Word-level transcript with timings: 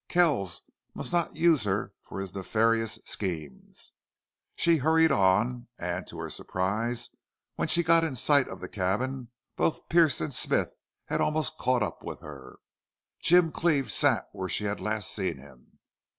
Kells 0.07 0.63
must 0.95 1.13
not 1.13 1.35
use 1.35 1.61
her 1.61 1.93
for 2.01 2.19
his 2.19 2.33
nefarious 2.33 2.97
schemes. 3.05 3.93
She 4.55 4.77
hurried 4.77 5.11
on, 5.11 5.67
and, 5.77 6.07
to 6.07 6.17
her 6.17 6.29
surprise, 6.31 7.09
when 7.53 7.67
she 7.67 7.83
got 7.83 8.01
within 8.01 8.15
sight 8.15 8.47
of 8.47 8.61
the 8.61 8.67
cabin 8.67 9.27
both 9.57 9.87
Pearce 9.89 10.19
and 10.19 10.33
Smith 10.33 10.73
had 11.05 11.21
almost 11.21 11.55
caught 11.59 11.83
up 11.83 12.01
with 12.01 12.21
her. 12.21 12.57
Jim 13.21 13.51
Cleve 13.51 13.91
sat 13.91 14.27
where 14.31 14.49
she 14.49 14.63
had 14.63 14.81
last 14.81 15.11
seen 15.13 15.37
him. 15.37 15.77